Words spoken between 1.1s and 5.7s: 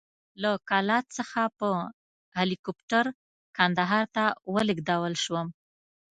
څخه په هلیکوپټر کندهار ته ولېږدول شوم.